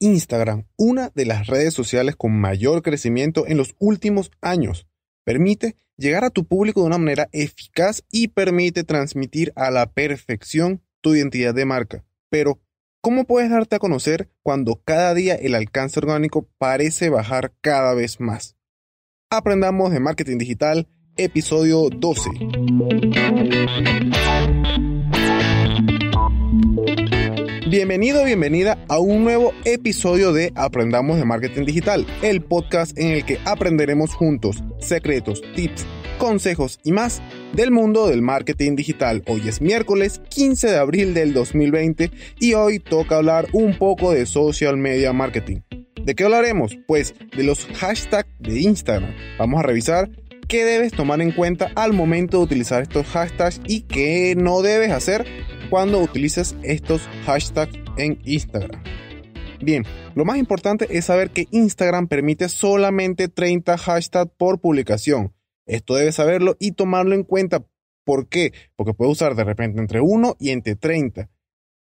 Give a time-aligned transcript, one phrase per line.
[0.00, 4.86] Instagram, una de las redes sociales con mayor crecimiento en los últimos años,
[5.24, 10.82] permite llegar a tu público de una manera eficaz y permite transmitir a la perfección
[11.00, 12.04] tu identidad de marca.
[12.30, 12.60] Pero,
[13.00, 18.20] ¿cómo puedes darte a conocer cuando cada día el alcance orgánico parece bajar cada vez
[18.20, 18.56] más?
[19.30, 22.30] Aprendamos de marketing digital, episodio 12.
[27.70, 33.26] Bienvenido, bienvenida a un nuevo episodio de Aprendamos de Marketing Digital, el podcast en el
[33.26, 35.84] que aprenderemos juntos secretos, tips,
[36.16, 37.20] consejos y más
[37.52, 39.22] del mundo del marketing digital.
[39.26, 42.10] Hoy es miércoles 15 de abril del 2020
[42.40, 45.58] y hoy toca hablar un poco de social media marketing.
[46.02, 46.78] ¿De qué hablaremos?
[46.86, 49.14] Pues de los hashtags de Instagram.
[49.38, 50.08] Vamos a revisar
[50.48, 54.90] qué debes tomar en cuenta al momento de utilizar estos hashtags y qué no debes
[54.90, 55.26] hacer
[55.70, 58.82] cuando utilices estos hashtags en Instagram.
[59.60, 65.34] Bien, lo más importante es saber que Instagram permite solamente 30 hashtags por publicación.
[65.66, 67.64] Esto debes saberlo y tomarlo en cuenta.
[68.04, 68.52] ¿Por qué?
[68.76, 71.28] Porque puedes usar de repente entre 1 y entre 30.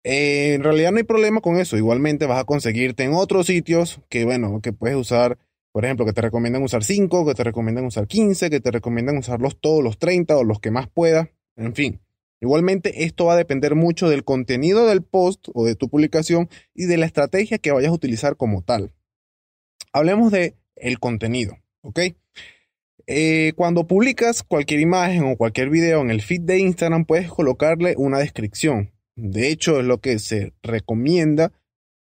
[0.04, 1.76] Eh, en realidad no hay problema con eso.
[1.76, 5.38] Igualmente vas a conseguirte en otros sitios que, bueno, que puedes usar,
[5.72, 9.18] por ejemplo, que te recomiendan usar 5, que te recomiendan usar 15, que te recomiendan
[9.18, 11.28] usarlos todos los 30 o los que más puedas.
[11.56, 12.00] En fin,
[12.42, 16.86] Igualmente, esto va a depender mucho del contenido del post o de tu publicación y
[16.86, 18.92] de la estrategia que vayas a utilizar como tal.
[19.92, 22.00] Hablemos de el contenido, ¿ok?
[23.06, 27.94] Eh, cuando publicas cualquier imagen o cualquier video en el feed de Instagram, puedes colocarle
[27.96, 28.90] una descripción.
[29.14, 31.52] De hecho, es lo que se recomienda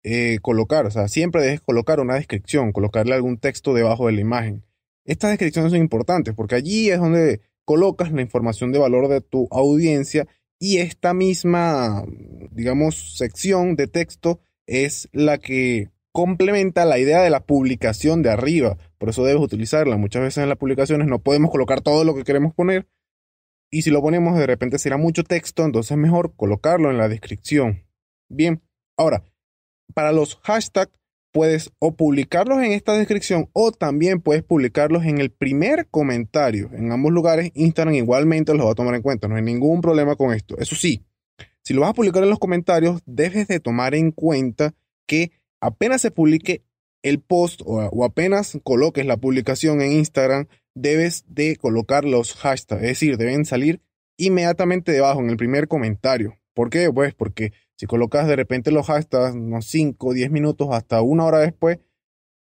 [0.03, 0.85] eh, colocar.
[0.85, 4.63] O sea, siempre debes colocar una descripción, colocarle algún texto debajo de la imagen.
[5.07, 9.47] Estas descripciones son importantes porque allí es donde colocas la información de valor de tu
[9.51, 10.27] audiencia
[10.59, 12.03] y esta misma,
[12.51, 18.79] digamos, sección de texto es la que complementa la idea de la publicación de arriba.
[18.97, 19.99] Por eso debes utilizarla.
[19.99, 22.89] Muchas veces en las publicaciones no podemos colocar todo lo que queremos poner.
[23.71, 27.11] Y si lo ponemos de repente será mucho texto, entonces es mejor colocarlo en la
[27.11, 27.85] descripción.
[28.31, 28.63] Bien,
[28.97, 29.25] ahora,
[29.93, 30.99] para los hashtags
[31.39, 36.69] puedes o publicarlos en esta descripción o también puedes publicarlos en el primer comentario.
[36.73, 39.29] En ambos lugares, Instagram igualmente los va a tomar en cuenta.
[39.29, 40.59] No hay ningún problema con esto.
[40.59, 41.05] Eso sí,
[41.63, 44.75] si lo vas a publicar en los comentarios, debes de tomar en cuenta
[45.07, 46.65] que apenas se publique
[47.05, 52.83] el post o, apenas coloques la publicación en Instagram, debes de colocar los hashtags.
[52.83, 53.81] Es decir, deben salir
[54.17, 56.37] inmediatamente debajo en el primer comentario.
[56.53, 56.91] ¿Por qué?
[56.93, 61.39] Pues porque si colocas de repente los hashtags unos 5, 10 minutos hasta una hora
[61.39, 61.79] después,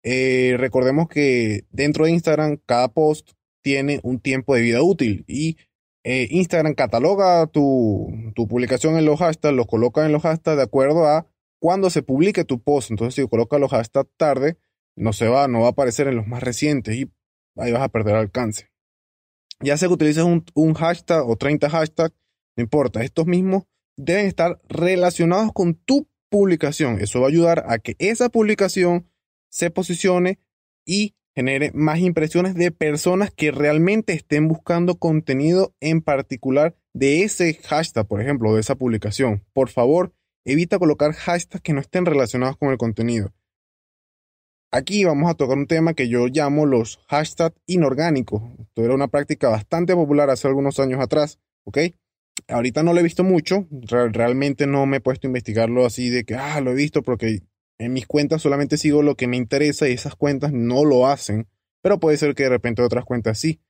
[0.02, 3.30] eh, recordemos que dentro de Instagram cada post
[3.62, 5.56] tiene un tiempo de vida útil y
[6.02, 10.64] eh, Instagram cataloga tu, tu, publicación en los hashtags, los coloca en los hashtags de
[10.64, 11.26] acuerdo a
[11.60, 12.90] cuando se publique tu post.
[12.90, 14.56] Entonces, si colocas los hashtags tarde,
[14.96, 17.08] no se va, no va a aparecer en los más recientes y
[17.56, 18.68] ahí vas a perder alcance.
[19.60, 22.16] Ya sea que utilices un, un hashtag o 30 hashtags,
[22.56, 23.64] no importa, estos mismos
[24.04, 27.00] deben estar relacionados con tu publicación.
[27.00, 29.06] Eso va a ayudar a que esa publicación
[29.50, 30.38] se posicione
[30.84, 37.54] y genere más impresiones de personas que realmente estén buscando contenido en particular de ese
[37.54, 39.44] hashtag, por ejemplo, de esa publicación.
[39.52, 40.12] Por favor,
[40.44, 43.32] evita colocar hashtags que no estén relacionados con el contenido.
[44.72, 48.42] Aquí vamos a tocar un tema que yo llamo los hashtags inorgánicos.
[48.60, 51.78] Esto era una práctica bastante popular hace algunos años atrás, ¿ok?
[52.48, 53.66] Ahorita no lo he visto mucho,
[54.12, 57.40] realmente no me he puesto a investigarlo así de que, ah, lo he visto porque
[57.78, 61.48] en mis cuentas solamente sigo lo que me interesa y esas cuentas no lo hacen,
[61.82, 63.60] pero puede ser que de repente otras cuentas sí.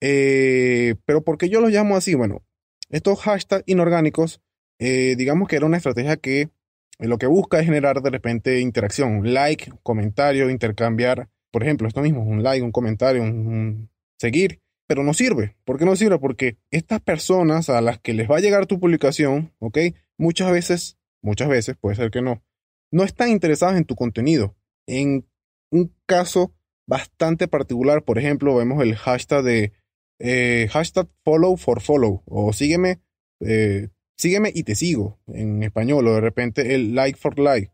[0.00, 2.14] Eh, pero ¿por qué yo los llamo así?
[2.14, 2.44] Bueno,
[2.90, 4.40] estos hashtags inorgánicos,
[4.78, 6.50] eh, digamos que era una estrategia que
[6.98, 12.22] lo que busca es generar de repente interacción, like, comentario, intercambiar, por ejemplo, esto mismo,
[12.22, 15.56] un like, un comentario, un seguir pero no sirve.
[15.64, 16.18] ¿Por qué no sirve?
[16.18, 19.78] Porque estas personas a las que les va a llegar tu publicación, ¿ok?
[20.18, 22.42] Muchas veces, muchas veces, puede ser que no,
[22.90, 24.56] no están interesadas en tu contenido.
[24.86, 25.26] En
[25.70, 26.54] un caso
[26.86, 29.72] bastante particular, por ejemplo, vemos el hashtag de
[30.20, 33.00] eh, hashtag follow for follow o sígueme,
[33.40, 37.72] eh, sígueme y te sigo en español o de repente el like for like.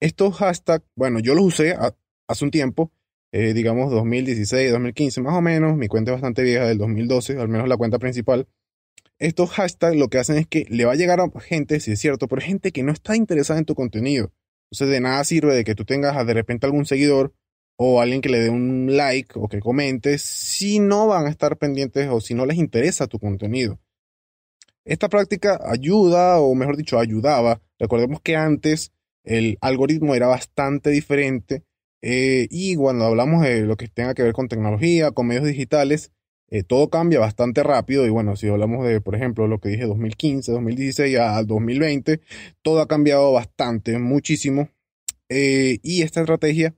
[0.00, 1.76] Estos hashtags, bueno, yo los usé
[2.26, 2.92] hace un tiempo
[3.32, 7.48] eh, digamos 2016, 2015 más o menos, mi cuenta es bastante vieja del 2012, al
[7.48, 8.46] menos la cuenta principal.
[9.18, 12.00] Estos hashtags lo que hacen es que le va a llegar a gente, si es
[12.00, 14.32] cierto, pero gente que no está interesada en tu contenido.
[14.70, 17.34] Entonces de nada sirve de que tú tengas de repente algún seguidor
[17.76, 21.56] o alguien que le dé un like o que comente si no van a estar
[21.56, 23.80] pendientes o si no les interesa tu contenido.
[24.84, 27.62] Esta práctica ayuda, o mejor dicho, ayudaba.
[27.78, 28.92] Recordemos que antes
[29.24, 31.62] el algoritmo era bastante diferente.
[32.02, 36.12] Eh, y cuando hablamos de lo que tenga que ver con tecnología, con medios digitales,
[36.54, 38.04] eh, todo cambia bastante rápido.
[38.06, 42.20] Y bueno, si hablamos de, por ejemplo, lo que dije 2015, 2016 a 2020,
[42.60, 44.68] todo ha cambiado bastante, muchísimo.
[45.30, 46.74] Eh, y esta estrategia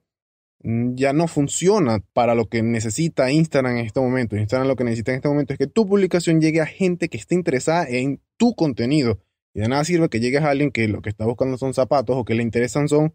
[0.62, 4.36] mm, ya no funciona para lo que necesita Instagram en este momento.
[4.36, 7.16] Instagram lo que necesita en este momento es que tu publicación llegue a gente que
[7.16, 9.18] esté interesada en tu contenido.
[9.54, 12.16] Y de nada sirve que llegues a alguien que lo que está buscando son zapatos
[12.16, 13.14] o que le interesan son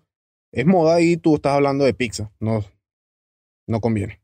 [0.52, 2.32] es moda y tú estás hablando de pizza.
[2.40, 2.64] No,
[3.68, 4.22] no conviene.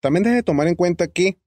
[0.00, 1.38] También debes de tomar en cuenta que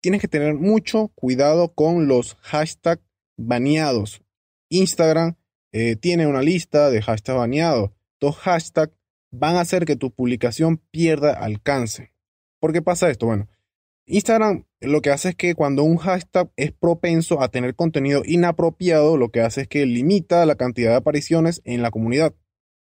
[0.00, 3.02] tienes que tener mucho cuidado con los hashtags
[3.36, 4.22] baneados.
[4.68, 5.36] Instagram
[5.72, 7.90] eh, tiene una lista de hashtags baneados.
[8.14, 8.94] Estos hashtags
[9.30, 12.12] van a hacer que tu publicación pierda alcance.
[12.60, 13.26] ¿Por qué pasa esto?
[13.26, 13.48] Bueno,
[14.06, 19.16] Instagram lo que hace es que cuando un hashtag es propenso a tener contenido inapropiado,
[19.16, 22.34] lo que hace es que limita la cantidad de apariciones en la comunidad.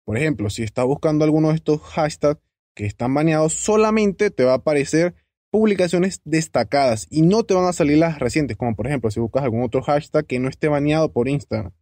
[0.04, 2.40] Por ejemplo, si estás buscando alguno de estos hashtags
[2.74, 5.14] que están baneados, solamente te va a aparecer
[5.50, 9.42] publicaciones destacadas y no te van a salir las recientes, como por ejemplo si buscas
[9.42, 11.72] algún otro hashtag que no esté baneado por Instagram.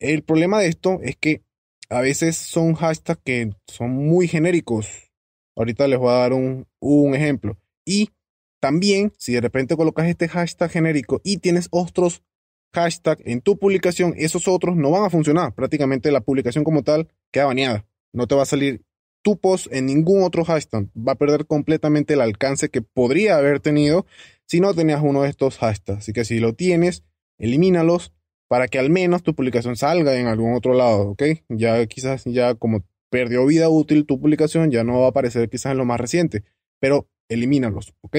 [0.00, 1.42] El problema de esto es que
[1.88, 5.12] a veces son hashtags que son muy genéricos.
[5.56, 7.58] Ahorita les voy a dar un, un ejemplo.
[7.84, 8.10] Y
[8.60, 12.22] también, si de repente colocas este hashtag genérico y tienes otros
[12.72, 15.54] hashtags en tu publicación, esos otros no van a funcionar.
[15.54, 17.86] Prácticamente la publicación como tal queda baneada.
[18.12, 18.82] No te va a salir
[19.22, 20.88] tu post en ningún otro hashtag.
[20.96, 24.06] Va a perder completamente el alcance que podría haber tenido
[24.46, 26.00] si no tenías uno de estos hashtags.
[26.00, 27.04] Así que si lo tienes,
[27.38, 28.12] elimínalos
[28.48, 31.22] para que al menos tu publicación salga en algún otro lado, ¿ok?
[31.48, 35.72] Ya quizás ya como perdió vida útil tu publicación, ya no va a aparecer quizás
[35.72, 36.44] en lo más reciente,
[36.78, 38.18] pero elimínalos, ¿ok?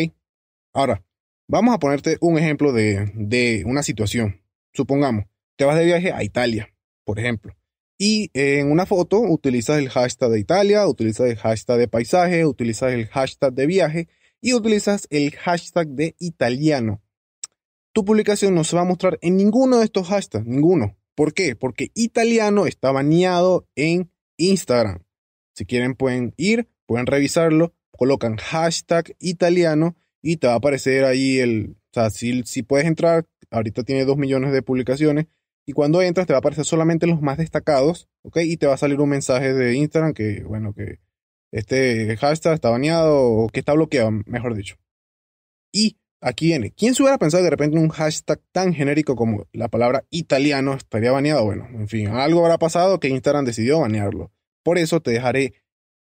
[0.74, 1.04] Ahora,
[1.48, 4.42] vamos a ponerte un ejemplo de, una situación.
[4.74, 5.26] Supongamos,
[5.56, 6.74] te vas de viaje a Italia,
[7.04, 7.56] por ejemplo.
[7.98, 12.92] Y en una foto utilizas el hashtag de Italia, utilizas el hashtag de paisaje, utilizas
[12.92, 14.08] el hashtag de viaje
[14.42, 17.02] y utilizas el hashtag de italiano.
[17.94, 20.98] Tu publicación no se va a mostrar en ninguno de estos hashtags, ninguno.
[21.16, 21.56] ¿Por qué?
[21.56, 25.04] Porque italiano está baneado en Instagram.
[25.54, 31.38] Si quieren pueden ir, pueden revisarlo, colocan hashtag italiano y te va a aparecer ahí
[31.38, 35.28] el, o sea, si, puedes entrar, ahorita tiene 2 millones de publicaciones,
[35.66, 38.40] y cuando entras te va a aparecer solamente los más destacados, ¿ok?
[38.44, 41.00] Y te va a salir un mensaje de Instagram que, bueno, que
[41.52, 44.76] este hashtag está baneado o que está bloqueado, mejor dicho.
[45.72, 49.48] Y aquí viene, ¿quién se hubiera pensado que de repente un hashtag tan genérico como
[49.54, 51.46] la palabra italiano estaría baneado?
[51.46, 54.32] Bueno, en fin, algo habrá pasado que Instagram decidió banearlo.
[54.64, 55.54] Por eso te dejaré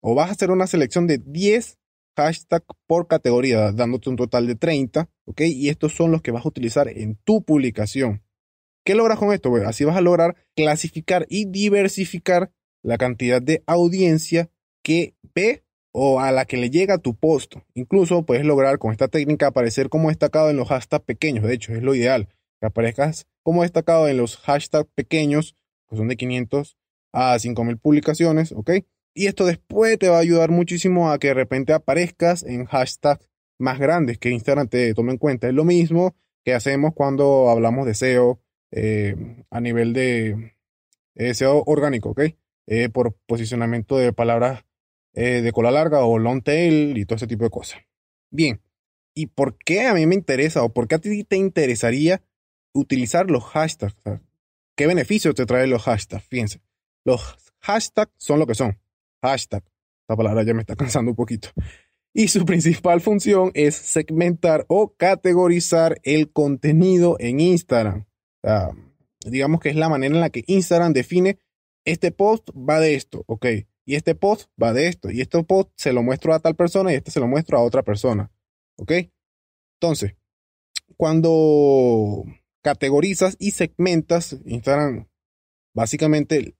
[0.00, 1.78] o vas a hacer una selección de 10
[2.16, 5.40] hashtags por categoría, dándote un total de 30, ¿ok?
[5.42, 8.22] Y estos son los que vas a utilizar en tu publicación.
[8.84, 9.54] ¿Qué logras con esto?
[9.66, 14.50] así vas a lograr clasificar y diversificar la cantidad de audiencia
[14.82, 17.56] que ve o a la que le llega tu post.
[17.74, 21.44] Incluso puedes lograr con esta técnica aparecer como destacado en los hashtags pequeños.
[21.44, 22.28] De hecho, es lo ideal
[22.60, 25.56] que aparezcas como destacado en los hashtags pequeños,
[25.88, 26.76] que son de 500
[27.12, 28.70] a 5000 publicaciones, ¿ok?
[29.14, 33.28] Y esto después te va a ayudar muchísimo a que de repente aparezcas en hashtags
[33.58, 35.48] más grandes que Instagram te tome en cuenta.
[35.48, 40.54] Es lo mismo que hacemos cuando hablamos de SEO eh, a nivel de
[41.32, 42.20] SEO orgánico, ¿ok?
[42.66, 44.64] Eh, por posicionamiento de palabras
[45.14, 47.80] de cola larga o long tail y todo ese tipo de cosas.
[48.30, 48.60] Bien,
[49.14, 52.22] ¿y por qué a mí me interesa o por qué a ti te interesaría
[52.78, 53.96] utilizar los hashtags?
[54.76, 56.24] ¿Qué beneficios te traen los hashtags?
[56.24, 56.60] Fíjense,
[57.04, 58.78] los hashtags son lo que son.
[59.22, 59.64] Hashtag.
[60.02, 61.48] Esta palabra ya me está cansando un poquito.
[62.14, 68.06] Y su principal función es segmentar o categorizar el contenido en Instagram.
[69.24, 71.38] digamos que es la manera en la que Instagram define
[71.84, 73.46] este post va de esto, ok.
[73.86, 75.10] Y este post va de esto.
[75.10, 77.62] Y este post se lo muestro a tal persona y este se lo muestro a
[77.62, 78.30] otra persona.
[78.76, 78.92] ¿Ok?
[79.80, 80.14] Entonces,
[80.96, 82.24] cuando
[82.62, 85.08] categorizas y segmentas, Instagram
[85.74, 86.54] básicamente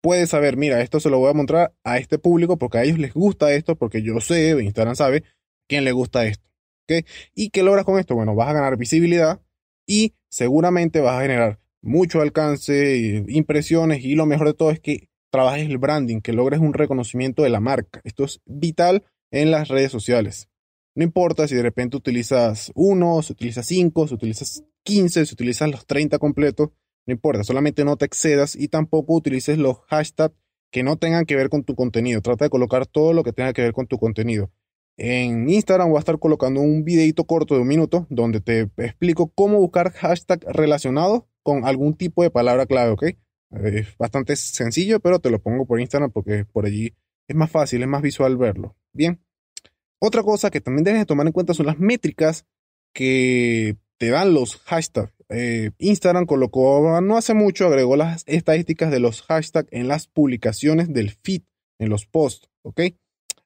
[0.00, 2.98] puede saber, mira, esto se lo voy a mostrar a este público porque a ellos
[2.98, 5.24] les gusta esto, porque yo sé, Instagram sabe
[5.68, 6.48] quién le gusta esto.
[6.84, 7.06] ¿Ok?
[7.34, 8.14] ¿Y qué logras con esto?
[8.14, 9.40] Bueno, vas a ganar visibilidad
[9.86, 15.08] y seguramente vas a generar mucho alcance, impresiones y lo mejor de todo es que
[15.30, 18.00] trabajes el branding, que logres un reconocimiento de la marca.
[18.04, 20.48] Esto es vital en las redes sociales.
[20.94, 25.70] No importa si de repente utilizas uno, si utilizas cinco, si utilizas 15, si utilizas
[25.70, 26.70] los 30 completos,
[27.06, 30.34] no importa, solamente no te excedas y tampoco utilices los hashtags
[30.72, 32.20] que no tengan que ver con tu contenido.
[32.22, 34.50] Trata de colocar todo lo que tenga que ver con tu contenido.
[34.96, 39.32] En Instagram voy a estar colocando un videito corto de un minuto donde te explico
[39.32, 43.04] cómo buscar hashtags relacionados con algún tipo de palabra clave, ¿ok?
[43.62, 46.94] Es bastante sencillo, pero te lo pongo por Instagram porque por allí
[47.28, 48.76] es más fácil, es más visual verlo.
[48.92, 49.20] Bien.
[50.00, 52.44] Otra cosa que también debes tomar en cuenta son las métricas
[52.92, 55.12] que te dan los hashtags.
[55.28, 60.92] Eh, Instagram colocó, no hace mucho, agregó las estadísticas de los hashtags en las publicaciones
[60.92, 61.42] del feed,
[61.78, 62.80] en los posts, ¿ok?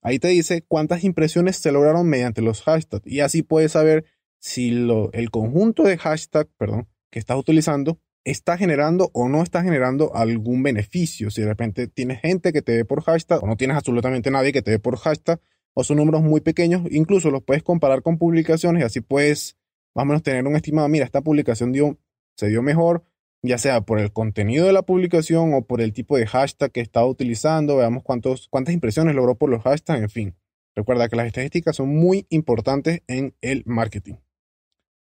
[0.01, 4.05] Ahí te dice cuántas impresiones se lograron mediante los hashtags y así puedes saber
[4.39, 10.15] si el conjunto de hashtags, perdón, que estás utilizando está generando o no está generando
[10.15, 11.31] algún beneficio.
[11.31, 14.53] Si de repente tienes gente que te ve por hashtag o no tienes absolutamente nadie
[14.53, 15.41] que te ve por hashtag
[15.75, 19.57] o son números muy pequeños, incluso los puedes comparar con publicaciones y así puedes
[19.95, 21.99] más o menos tener un estimado, mira, esta publicación dio,
[22.37, 23.05] se dio mejor,
[23.43, 26.81] ya sea por el contenido de la publicación o por el tipo de hashtag que
[26.81, 30.35] estaba utilizando, veamos cuántos, cuántas impresiones logró por los hashtags, en fin.
[30.75, 34.15] Recuerda que las estadísticas son muy importantes en el marketing.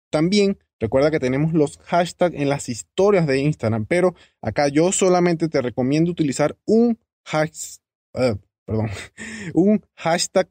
[0.10, 5.50] También recuerda que tenemos los hashtags en las historias de Instagram, pero acá yo solamente
[5.50, 7.84] te recomiendo utilizar un hashtag,
[8.14, 8.90] eh, perdón,
[9.54, 10.50] un hashtag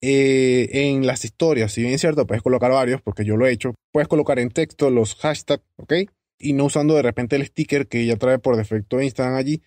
[0.00, 3.52] eh, en las historias, si bien es cierto, puedes colocar varios, porque yo lo he
[3.52, 5.94] hecho, puedes colocar en texto los hashtags, ¿ok?
[6.38, 9.62] Y no usando de repente el sticker que ya trae por defecto Instagram allí.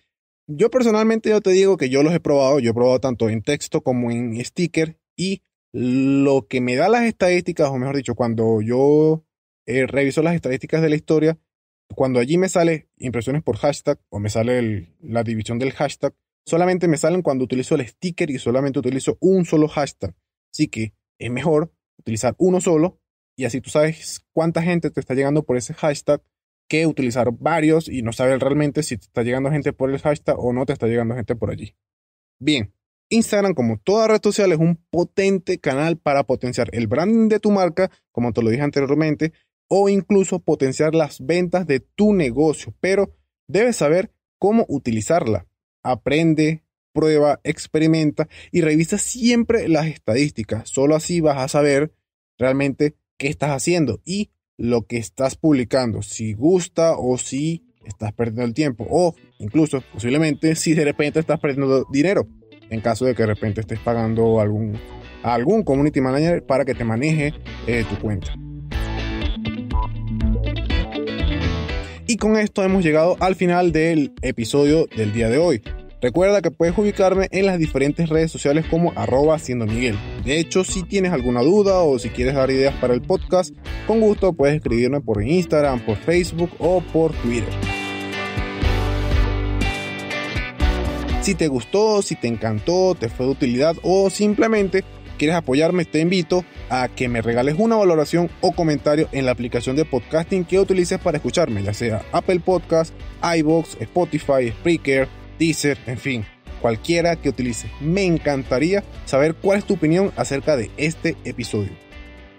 [0.46, 3.42] Yo personalmente yo te digo que yo los he probado, yo he probado tanto en
[3.42, 8.60] texto como en sticker y lo que me da las estadísticas, o mejor dicho, cuando
[8.60, 9.24] yo
[9.66, 11.38] eh, reviso las estadísticas de la historia,
[11.94, 16.14] cuando allí me sale impresiones por hashtag o me sale la división del hashtag,
[16.46, 20.14] solamente me salen cuando utilizo el sticker y solamente utilizo un solo hashtag.
[20.52, 23.00] Así que es mejor utilizar uno solo
[23.36, 26.22] y así tú sabes cuánta gente te está llegando por ese hashtag
[26.68, 30.38] que utilizar varios y no saber realmente si te está llegando gente por el hashtag
[30.38, 31.74] o no te está llegando gente por allí.
[32.38, 32.74] Bien,
[33.08, 37.50] Instagram, como toda red social, es un potente canal para potenciar el branding de tu
[37.50, 39.32] marca, como te lo dije anteriormente,
[39.68, 43.14] o incluso potenciar las ventas de tu negocio, pero
[43.48, 45.46] debes saber cómo utilizarla.
[45.82, 50.68] Aprende, prueba, experimenta y revisa siempre las estadísticas.
[50.68, 51.92] Solo así vas a saber
[52.38, 58.44] realmente qué estás haciendo y lo que estás publicando, si gusta o si estás perdiendo
[58.44, 62.28] el tiempo o incluso posiblemente si de repente estás perdiendo dinero
[62.70, 64.78] en caso de que de repente estés pagando algún,
[65.22, 67.34] a algún community manager para que te maneje
[67.66, 68.34] eh, tu cuenta.
[72.06, 75.62] Y con esto hemos llegado al final del episodio del día de hoy.
[76.02, 79.96] Recuerda que puedes ubicarme en las diferentes redes sociales como arroba siendo Miguel.
[80.24, 83.54] De hecho, si tienes alguna duda o si quieres dar ideas para el podcast,
[83.86, 87.54] con gusto puedes escribirme por Instagram, por Facebook o por Twitter.
[91.20, 94.82] Si te gustó, si te encantó, te fue de utilidad o simplemente
[95.18, 99.76] quieres apoyarme, te invito a que me regales una valoración o comentario en la aplicación
[99.76, 102.92] de podcasting que utilices para escucharme, ya sea Apple Podcast,
[103.22, 105.06] iBox, Spotify, Spreaker,
[105.42, 106.24] Deezer, en fin,
[106.60, 107.68] cualquiera que utilices.
[107.80, 111.70] Me encantaría saber cuál es tu opinión acerca de este episodio.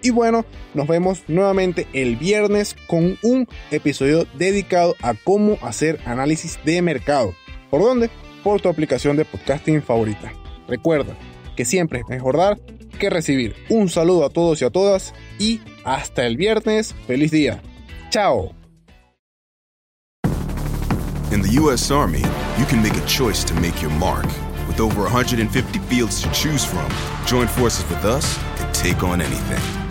[0.02, 6.58] Y bueno, nos vemos nuevamente el viernes con un episodio dedicado a cómo hacer análisis
[6.64, 7.34] de mercado.
[7.68, 8.08] ¿Por dónde?
[8.42, 10.32] Por tu aplicación de podcasting favorita.
[10.66, 11.14] Recuerda
[11.56, 12.58] que siempre es mejor dar
[12.98, 13.54] que recibir.
[13.68, 17.60] Un saludo a todos y a todas y Hasta el viernes, feliz día.
[18.08, 18.63] Chao.
[21.34, 21.90] In the U.S.
[21.90, 22.22] Army,
[22.56, 24.24] you can make a choice to make your mark.
[24.68, 26.88] With over 150 fields to choose from,
[27.26, 29.83] join forces with us and take on anything.